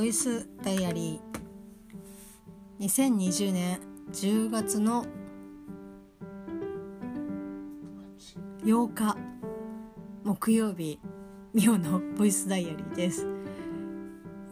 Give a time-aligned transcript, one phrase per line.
[0.00, 2.86] ボイスダイアリー。
[2.86, 3.80] 2020年
[4.10, 5.04] 10月の
[8.64, 9.18] 8日
[10.24, 10.98] 木曜日
[11.52, 13.26] ミオのボイスダイアリーです。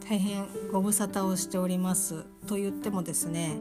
[0.07, 2.25] 大変ご無沙汰をしております。
[2.45, 3.57] と言ってもですね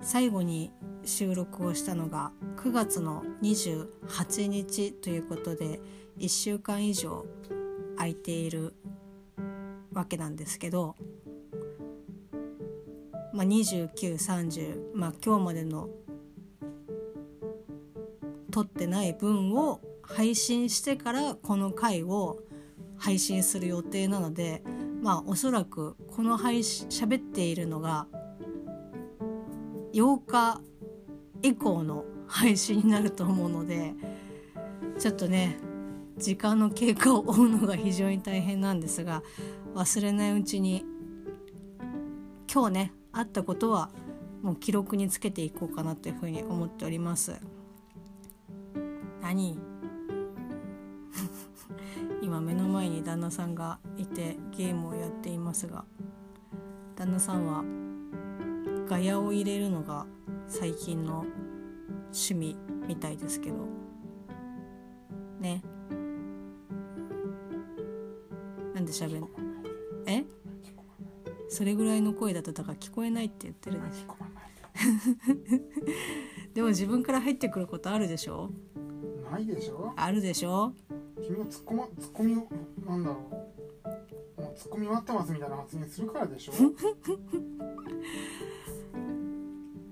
[0.00, 0.72] 最後に
[1.04, 5.82] 収録をしたのが9月の28日ということで
[6.16, 7.26] 1週間以上
[7.98, 8.72] 空いている
[9.92, 10.94] わけなんですけど、
[13.32, 15.88] まあ、2930、まあ、今日までの
[18.50, 22.40] 撮ってない分を配信してからこの回を
[22.98, 24.62] 配信する予定なので
[25.02, 28.06] まあおそらくこの配信喋っているのが
[29.94, 30.60] 8日
[31.42, 33.94] 以降の配信になると思うので
[34.98, 35.58] ちょっとね
[36.18, 39.22] 時間の経過を追うのが非常に大変なんですが
[39.74, 40.84] 忘れないうちに
[42.52, 43.90] 今日ねあったことは
[44.42, 47.40] もう記録につけていこうかなというふうに思っております。
[49.20, 49.58] 何？
[52.22, 55.84] 今目の前に旦那さんがいてゲームをやっていますが
[56.96, 57.64] 旦那さんは
[58.88, 60.06] ガヤを入れるのが
[60.46, 61.24] 最近の
[62.06, 63.56] 趣味みたいですけど。
[65.40, 65.62] ね。
[68.74, 69.28] なんで喋んの？
[70.06, 70.24] え？
[71.50, 74.16] それぐらいの声だとだから聞こえないって言ってるでしょ。
[76.54, 78.50] でも自分から入ってくることあるでしょ？
[79.30, 79.92] ないでしょ。
[79.96, 80.72] あるでしょ？
[81.22, 82.48] 君のツッコまツッコミを
[82.88, 83.16] なんだろ
[84.38, 84.40] う。
[84.40, 86.52] もうツッコミ待ってますみたいな発言するからでしょ。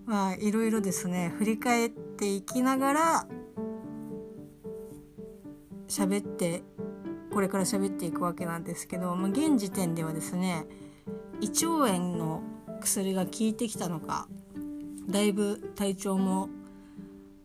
[0.07, 1.35] まあいろいろですね。
[1.39, 3.29] 振り返っていきながら
[5.89, 6.63] 喋って
[7.33, 10.67] これから喋っていくわけなんですけど、まあ、現時点ではですね
[11.41, 12.43] 胃腸炎の
[12.81, 14.29] 薬が効いてきたのか
[15.09, 16.49] だいぶ体調も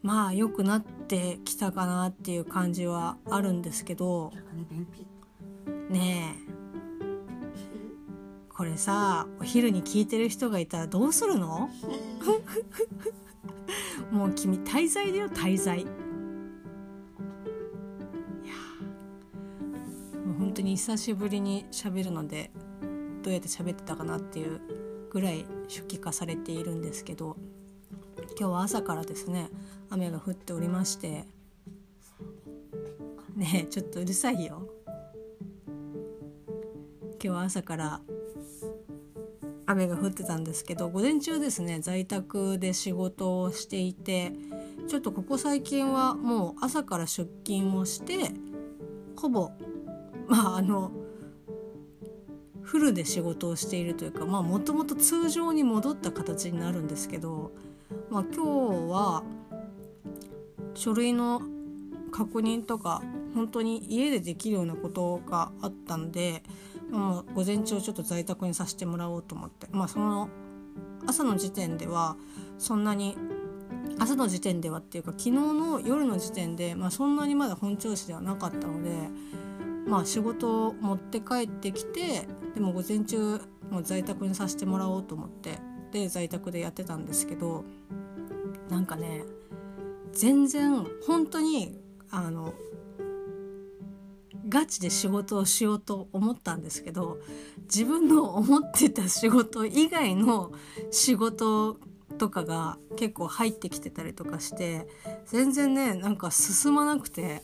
[0.01, 4.31] まあ良くなってきたかなっていう感じはあるんですけど
[5.89, 6.53] ねえ。
[8.49, 11.69] これさお昼に聞いてる人がいたらどうするの？
[14.11, 15.81] もう君滞在だよ滞在。
[15.81, 15.89] いや
[20.25, 22.51] もう本当に久しぶりに喋るので
[23.23, 24.61] どうやって喋ってたかなっていう
[25.09, 27.37] ぐらい初期化されているんですけど
[28.37, 29.49] 今日は朝からですね
[29.89, 31.25] 雨が降っておりまして
[33.35, 34.67] ねえちょっとうるさいよ。
[37.23, 38.01] 今日は朝から
[39.65, 44.33] 雨が降ってたんですけど午前中ですね在宅で仕事をしていて
[44.89, 48.31] ちょっとここ最近はもう朝から出勤をして
[49.15, 49.51] ほぼ
[50.27, 50.91] まああの
[52.63, 57.51] フルで仕事をしているというかまあもともと通常に戻った形になるんですけど、
[58.09, 59.23] まあ、今日は
[60.73, 61.41] 書類の
[62.11, 63.01] 確認とか
[63.35, 66.43] 本当に家でできるようなことがあったので
[66.91, 70.29] もう午前中ちょっと在宅にさせてもらおうと思ってまあその
[71.07, 72.15] 朝の時点では
[72.57, 73.17] そんなに
[73.99, 78.91] 朝の時点ではっていうか昨日の夜の時点で、まあ、そんなにまだ本調子ではなかったので
[79.87, 85.59] まあ仕事を持って帰ってきてでも午前中もう在宅にさせてもらおうと思って
[85.91, 87.63] で在宅でやってたんですけど
[88.69, 89.23] なんかね
[90.11, 91.79] 全然本当に
[92.11, 92.53] あの
[94.47, 97.17] ガチで仕事をしようと思ったんですけど
[97.63, 100.51] 自分の思ってた仕事以外の
[100.91, 101.77] 仕事
[102.17, 104.87] とかが結構入ってきてたりとかして
[105.25, 107.41] 全然ねなんか進まなくて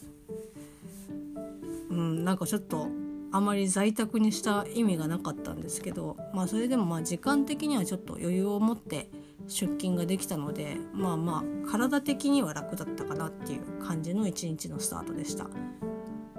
[1.90, 2.88] うんなんかちょっと
[3.32, 9.10] あまり在宅にした意味がなかったんですけどまあそれでもまあ時間的にはちょっと余裕を持って
[9.48, 15.48] 出勤ができたのでまあまあ体的には楽だったかなっていう感じの一日のスタートでした。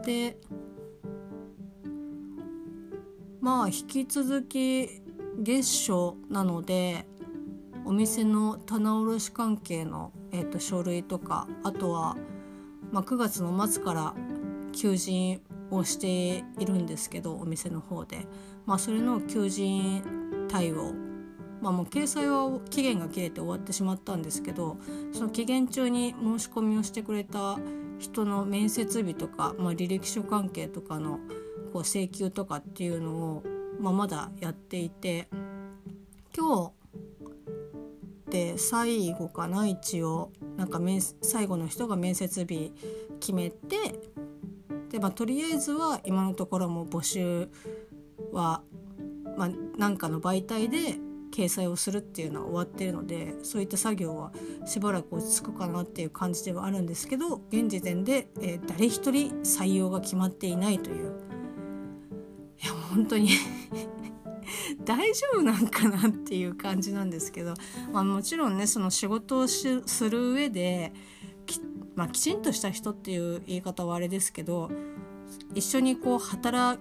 [0.04, 0.38] で
[3.40, 5.02] まあ引き続き
[5.38, 7.06] 月初なので
[7.84, 12.16] お店の棚卸関係の、えー、と書類とかあとは、
[12.92, 14.14] まあ、9月の末から
[14.72, 15.40] 求人
[15.70, 18.26] をしているんですけどお店の方で、
[18.67, 20.02] まあ、それの求人
[20.49, 20.94] 対応。
[21.61, 24.78] まあもう掲載は期限が切れて終わってしまったんですけど
[25.12, 27.58] その期限中に申し込みをしてくれた
[27.99, 31.20] 人の面接日とか、まあ、履歴書関係とかの
[31.75, 33.43] こう請求とかっていうのを、
[33.78, 35.28] まあ、まだやっていて
[36.34, 36.73] 今
[38.26, 40.32] 日で最後かな一応。
[40.56, 42.70] なんか面最後の人が面接日
[43.19, 43.76] 決めて
[44.90, 47.48] で、まあ、とりあえずは今のところも募集
[48.32, 48.62] は
[49.37, 50.98] まあ、なんかの媒体で
[51.32, 54.32] 掲載をするっていうのは終わってるのでそういった作業は
[54.66, 61.20] しばらく落ち着くかなっていう感じではあるんですけど現時点で、えー、誰一人採用が決まっていないという。
[62.62, 63.31] いや本当に
[64.84, 67.54] 大丈夫なんかなっていう感じなんですけど、
[67.92, 70.92] まあ、もちろんねその仕事をする上で
[71.50, 71.61] き,、
[71.97, 74.70] まあ、きちんとした人っていう言い方はあれですけど
[75.55, 76.81] 一緒にこう働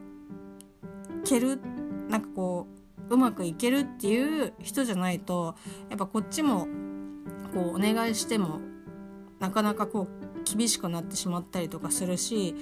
[1.26, 1.60] ける
[2.10, 2.68] なんかこ
[3.10, 5.56] ううまくいけるっていう人じゃないと
[5.90, 6.68] やっぱこっちも
[7.54, 8.60] こうお願いしても
[9.40, 12.56] なかなかこう厳しくなってしまったりとかするし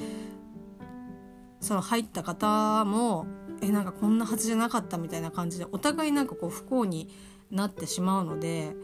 [1.60, 3.26] その入った方も
[3.62, 7.10] えなんかこんなはずじゃなかったみたいな感じでお互いなんかこう不幸に
[7.52, 8.76] なってしまうので、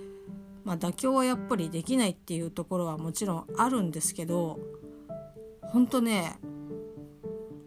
[0.63, 4.59] まあ、妥協はやっぱりできないっていうところはもちろんあるんですけど
[5.61, 6.37] 本当ね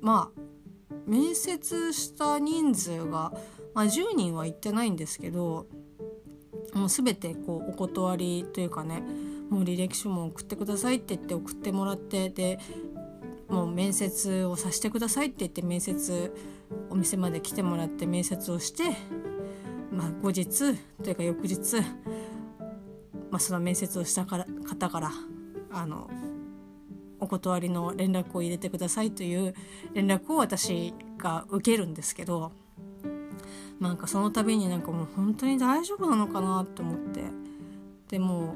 [0.01, 0.41] まあ
[1.07, 3.33] 面接した人数が、
[3.75, 5.67] まあ、10人は行ってないんですけど
[6.75, 9.03] もう全てこうお断りというかね
[9.51, 12.59] もう履歴書も送ってくださいって言って送ってもらってで
[13.49, 16.35] もう面接をさせてくださいって言って面接
[16.91, 18.85] お店まで来てもらって面接をして、
[19.93, 21.77] まあ、後日というか翌日、
[23.37, 25.11] まあ、その面接をしたから方から
[25.71, 26.09] あの
[27.21, 29.55] お断りの連絡を入れてくださいという
[29.93, 32.53] 連絡を私が受けるんですけど
[33.79, 37.25] なんかその度になんかもう本当に大丈夫なのかなと思って。
[38.09, 38.55] でも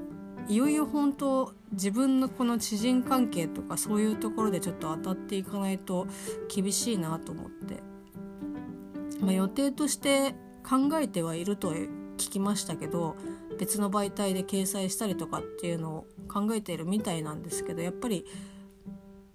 [0.48, 6.06] いよいよ本当自分のこの知人関係とかそういうところでちょっと当たっていかないと
[6.48, 7.82] 厳しいなと思って、
[9.20, 10.34] まあ、予定として
[10.66, 13.16] 考えてはいると聞きましたけど
[13.60, 18.24] 別の媒体で掲載したりとかっていうのを考えているみたいなんですけどやっぱり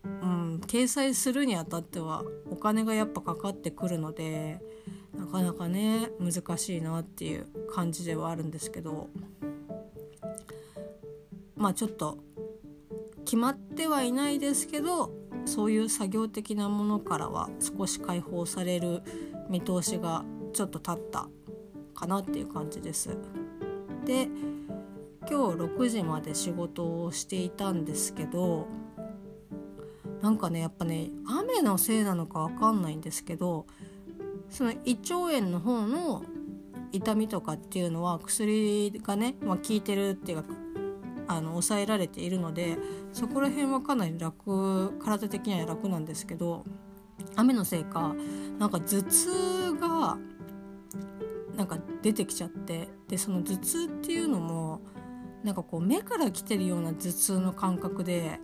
[0.03, 4.59] うん、掲載するにあたってはお金がやっぱかかってくるので
[5.15, 9.09] なかなかね難しいなっていう感じではあるんですけど
[11.55, 12.17] まあちょっと
[13.23, 15.11] 決まってはいないですけど
[15.45, 19.01] そういう作業的なものからは少し解放される
[19.49, 21.27] 見通しがちょっと立った
[21.93, 23.17] かなっていう感じです。
[24.05, 24.27] で
[25.27, 28.67] 今日6時まで仕事をしていたんですけど
[30.21, 33.65] なんかねやっぱね雨のせいなのかわかんないんですけど
[34.49, 36.23] その胃腸炎の方の
[36.91, 40.45] 痛みとかっていうのは薬がね、まあ、効いてるっていうか
[41.27, 42.77] あの抑えられているので
[43.11, 46.63] そこら辺はかなり楽体的には楽なんですけど
[47.35, 48.15] 雨のせいか
[48.59, 50.17] なんか頭痛が
[51.55, 54.81] なんか出てきちゃってでその頭痛っていうのも
[55.43, 58.39] なんかこう目から来てるような頭痛の感覚で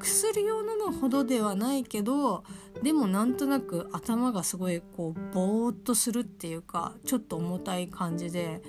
[0.00, 2.44] 薬用なのほどではないけど
[2.82, 8.62] でもなんとなく頭がすごいこうぼーっとするっていうかちょっと重たい感じで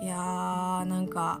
[0.00, 1.40] いやーなんか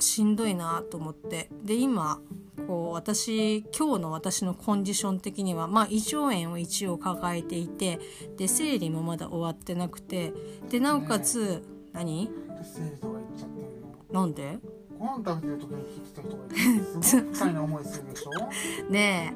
[0.00, 1.48] しんどいなと思って。
[1.62, 2.20] で今
[2.66, 7.98] こう私今日の私のコンディション的にはまあ胃腸炎を一応抱えていて
[8.36, 10.32] で生理もまだ終わってなくて
[10.68, 11.62] でなおかつ、
[11.92, 12.30] 何？
[14.12, 14.58] なんで？
[14.98, 16.48] ご飯食べてる時に聞いてた人がい
[17.00, 18.30] てすごな思いするでしょ？
[18.92, 19.34] ね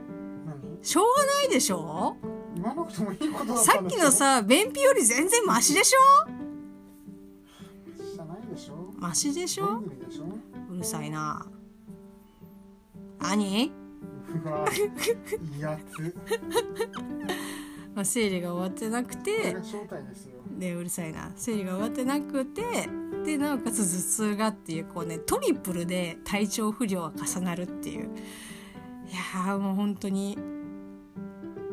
[0.82, 0.86] え。
[0.86, 2.16] しょうがないでしょ？
[2.54, 6.30] 言わなくてもいいことださっきのさ便秘より全然マシでしょ？
[8.14, 8.92] じゃないでしょ？
[8.98, 9.80] マシでしょ？
[10.06, 10.24] でしょ？
[10.70, 11.46] うるさいな
[13.28, 13.72] 何
[14.44, 16.14] うわいいやつ
[17.94, 20.36] まあ、生理が終わってなくこれてが正体ですよ。
[20.58, 21.32] でうるさいな。
[21.34, 22.62] 生理が終わってなくて
[23.24, 28.10] でなおかつ頭痛がっていうこうねトリプルで体調不良が重なるっていう。
[29.08, 30.36] いやーもう本当に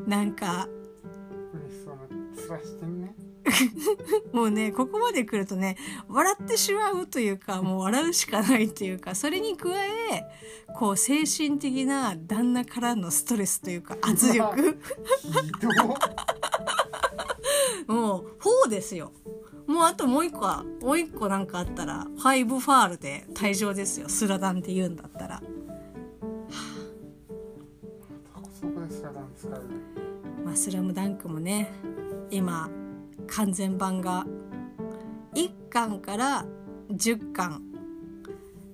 [0.07, 0.69] なんか
[1.53, 3.15] 嬉しそうな面してんね
[4.31, 10.23] もうねここまで来るとね笑ってしまうというかもう笑うしかないというかそれに加え
[10.75, 14.79] こう精神的な旦那からのストレスというか圧力。
[17.87, 18.25] もう
[18.65, 19.11] 4ですよ。
[19.67, 24.09] もうあともう一個はもう一個なんかあったら5ファールで退場ですよ。
[24.09, 25.41] スラダンって言うんだったら。
[30.43, 31.69] まあ、スラムダンクもね
[32.29, 32.69] 今
[33.27, 34.25] 完全版が
[35.35, 36.45] 1巻から
[36.91, 37.61] 10巻。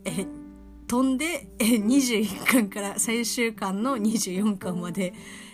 [0.05, 0.25] え
[0.87, 5.13] 飛んでえ21巻から最終巻の24巻まで、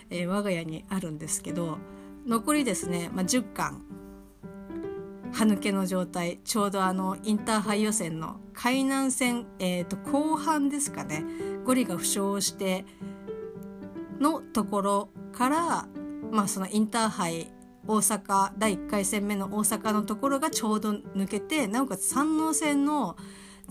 [0.09, 1.77] え我が家にあるんですけど
[2.25, 3.81] 残りですね、まあ、10巻。
[5.31, 6.39] 歯抜けの状態。
[6.45, 11.25] ちょうどあのインターハイ予選の海南戦、えー、と後半ですかね。
[11.65, 12.85] ゴリが負傷して
[14.19, 15.87] のところから、
[16.31, 17.51] まあ、そのインターハイ
[17.87, 23.15] 大阪第1回戦目の大阪のところがちょうど抜けてなおかつ山王線の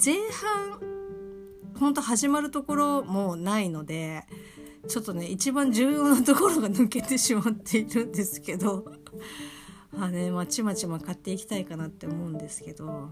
[0.02, 0.80] 前半
[1.78, 4.24] 本当始まるところもないので
[4.88, 8.84] ちょっとね一番重要なところが抜けてしまっているんですけど
[9.98, 13.10] あねまちまちま買っていきたいかなって思うんですけど。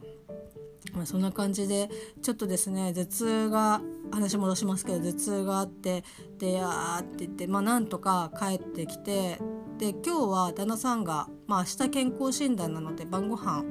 [0.94, 1.88] まあ、そんな感じで
[2.22, 3.80] ちょっとですね頭痛が
[4.10, 6.04] 話戻しますけど頭痛があって
[6.38, 9.38] であーって言ってまあなんとか帰ってきて
[9.82, 13.64] で今日は旦那さんが、まあ、明日健康診断なので晩ご飯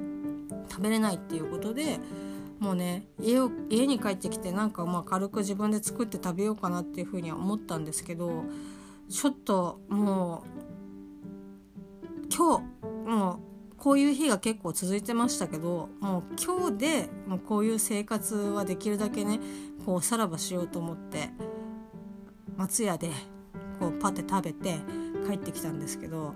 [0.70, 2.01] 食べれないっていうことで
[2.60, 8.44] もうね家を家に帰ってきてなんかまあ軽く自分で作って食べようかなっていうふうには思ったんですけど
[9.10, 10.44] ちょっとも
[12.20, 13.39] う今日も
[13.72, 19.39] うこういう日が結構続いてましたけどもう今日でもうこういう生活はできるだけね
[19.86, 21.30] こうさらばしようと思って
[22.58, 23.12] 松屋で
[23.80, 24.75] こうパッて食べて
[25.28, 26.34] 帰ってきたんですけど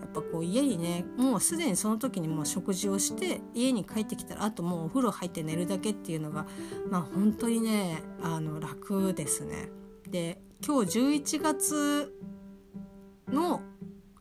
[0.00, 6.46] やっぱこう家にねもうすでにその時にもう食事をして家に帰ってきたらあともうお風呂入って寝るだけっていうのが
[6.90, 9.68] まあ本当にねあの楽ですね。
[10.08, 12.14] で今日11月
[13.28, 13.60] の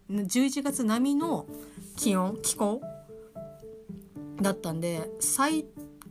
[0.09, 1.47] 11月並みの
[1.95, 2.81] 気温気候
[4.41, 5.65] だったんで最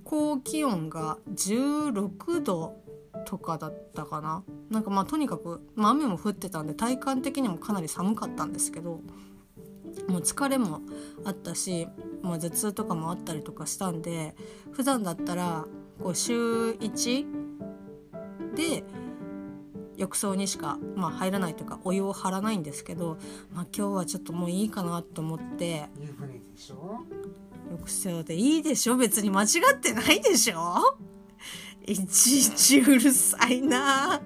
[0.05, 2.82] 高気温が16度
[3.33, 4.45] とかだったかな。
[4.69, 9.01] なんかまあとにかく、まあ、雨も降ってたんで体感的にもかなり寒かったんですけど
[10.07, 10.83] もう疲れも
[11.25, 11.89] あったし
[12.23, 14.35] もう頭痛とかもあったりとかしたんで
[14.73, 15.65] 普段だったら
[16.03, 17.25] こう週1
[18.55, 18.85] で
[19.97, 23.17] 浴槽にしか、まあ、入らないというかお湯を張らないんですけど、
[23.55, 26.99] まあ、今日はちょっともういいかなと思って湯船でしょ？
[27.71, 28.97] 浴槽でいいでしょ？
[28.99, 30.92] 別に間違ってないでしょ？
[31.87, 34.21] いちいちうるさいな。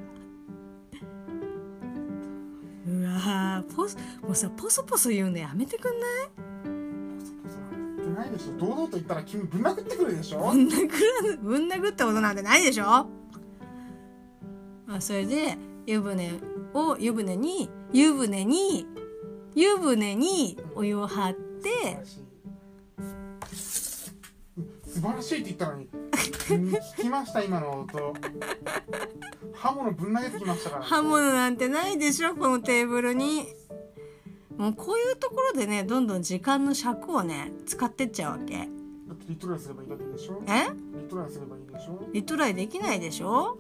[2.86, 6.28] うわーポスもうさポソポソ言うのやめてくんない？
[8.16, 8.52] ないでしょ。
[8.58, 10.38] 堂々と言ったら君ぶん殴ってくるでしょ。
[10.38, 12.84] ぶん殴らぶん殴ったことなんてないでしょ。
[14.86, 16.32] まあそれで湯船
[16.74, 18.86] を湯船に湯船に
[19.54, 21.98] 湯船にお湯を張って
[24.96, 25.88] 素晴らしいって言ったのに。
[25.92, 28.14] うん聞きました今の音。
[29.52, 30.82] 刃物ぶん投げてきましたから。
[30.84, 33.46] 刃物なんてないでしょこのテーブルに。
[34.56, 38.56] もうこういうところでねどんどん時間の尺をね使ってっちゃうわけ。
[38.56, 38.66] だっ
[39.16, 40.42] てリトライすればいいだけでしょ？
[40.48, 40.70] え？
[41.02, 42.08] リトライすればいいでしょ？
[42.14, 43.58] リトライできないでしょ？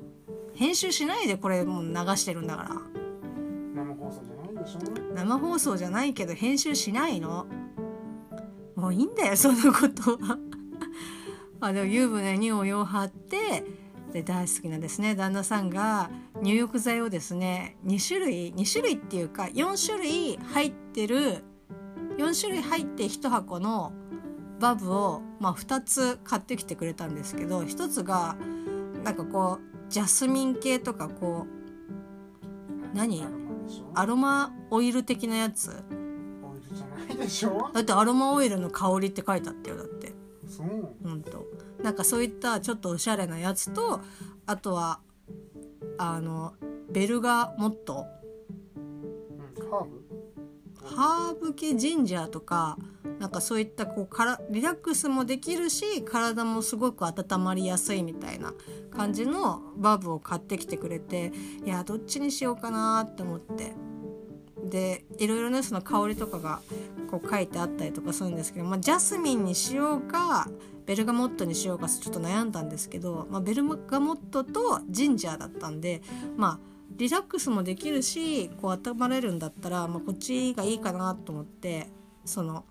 [0.54, 2.70] 編集しないでこれもう流してるんだから。
[3.74, 5.14] 生放送じゃないでしょ？
[5.14, 7.44] 生放送じゃないけど編集しないの。
[8.74, 10.38] もういいんだよそのことは
[11.60, 13.64] あでも湯船にお湯を張って
[14.12, 15.14] で大好きなですね。
[15.14, 16.10] 旦那さんが
[16.42, 21.44] 入浴剤をですね2種類2種類っていうか4種類入ってる
[22.18, 23.92] 4種類入って1箱の
[24.60, 28.36] バブを、まあ、2つ買ってきてくれたんですけど1つが
[29.04, 31.46] なんかこうジャスミン系とかこ
[32.92, 33.24] う何？
[33.94, 35.84] アロマオイル的なやつ。
[37.74, 39.95] だってアロマオイルの香りって書いてあったよだって
[40.46, 40.94] そう。
[41.02, 41.46] ほんと
[41.82, 44.00] なんかそういったちょっとおしゃれなやつと
[44.46, 45.00] あとは
[45.98, 46.54] あの
[46.90, 48.06] ベルガモット。
[48.76, 50.06] うんハーブ？
[50.84, 52.78] ハーブ系ジンジャーとか
[53.18, 58.54] なんかそういったこうからリラックスもできるし体もすごく温まりやすいみたいな
[58.96, 61.32] 感じのバブを買ってきてくれて
[61.64, 63.74] いやどっちにしようかなって思って。
[64.64, 66.60] でいろいろねその香りとかが
[67.06, 70.48] こう書いてあったりとかするんですけど、まあ、ジャスミンにしようか
[70.86, 76.02] ベルガモットにしようかちょっと悩んだんですけど、まあ、ベルガモットとジンジャーだったんで
[76.36, 81.88] まあリラックスもできるしこう温まれるんだったら、まあ、こっちがいいかなと思って
[82.24, 82.64] その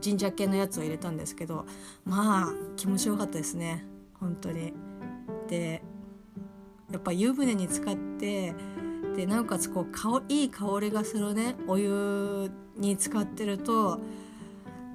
[0.00, 1.66] ジンジャー系のやつを入れたんですけど
[2.04, 3.84] まあ気持ちよかったですね
[4.20, 4.72] 本当に。
[5.48, 5.82] で
[6.90, 8.54] やっぱ湯船に浸かって
[9.16, 14.00] でなおかつこう香いい香りがするねお湯に浸かってると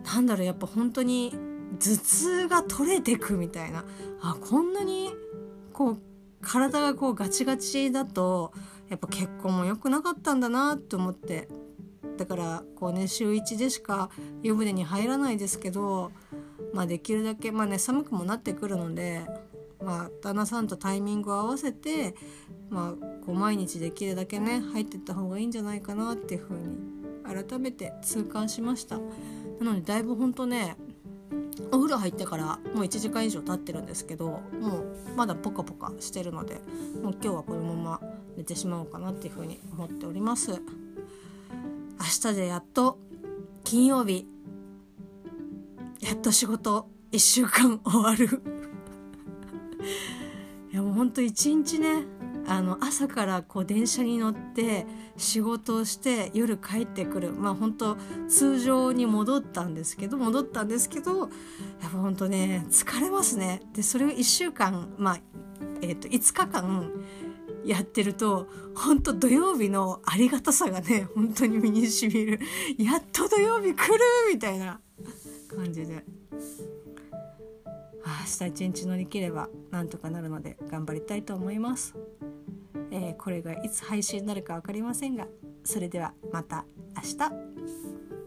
[0.05, 1.35] なんだろうやっぱ本当に
[1.79, 3.85] 頭痛が取れてくみたいな。
[4.21, 5.11] あこんなに
[5.71, 5.97] こう
[6.41, 8.53] 体がこうガチガチだと
[8.89, 11.47] やっぱ結婚も良くなかったんだなって思って。
[12.19, 14.09] だからこうね週1でしか
[14.43, 16.11] 湯船に入らないですけど
[16.73, 19.21] まあできるだけまあね寒くもなってくるので
[19.81, 22.15] まあ旦那さんとタイミングを合わせて
[22.69, 26.98] まあこう毎日できるだけね入ってった方がいいんじゃないかなっていうふうに
[27.33, 28.97] 改めて痛感しました。
[28.97, 29.03] な
[29.61, 30.75] のでだいぶほんとね
[31.71, 36.55] お風呂入ってからもう1時間以上経ってるんですけどもうまだポカポカしてるので
[37.03, 38.01] もう今日はこのまま
[38.37, 40.51] 寝てしまおうかなっていうふうに思っております。
[40.51, 40.59] 明
[42.31, 42.97] 日でやっと
[43.63, 44.25] 金曜日
[45.99, 48.41] やっと仕事1週間終わる。
[50.71, 52.03] いやもうほんと一日ね
[52.49, 54.87] あの朝からこう電車に乗って
[55.17, 57.31] 仕事をして夜帰ってくる。
[57.31, 57.95] まあ本当
[58.27, 61.29] 通常に戻ったんですけど戻ったんですけどやっ
[61.81, 63.61] ぱ本当ね疲れますね。
[63.73, 65.19] でそれを1週間まあ
[65.81, 66.91] えー、と5日間
[67.63, 72.39] やってると本当土曜日のありがたさがね本当に身にしみる。
[72.77, 73.99] やっと土曜日来る
[74.33, 74.79] みたいな
[75.55, 76.03] 感じで。
[78.09, 81.95] 明日一日乗り切ればなんとかなるので頑張りたいと思います、
[82.91, 85.27] えー、これがいつ配信になるか分かりませんが
[85.63, 86.65] それではまた
[86.95, 88.18] 明日。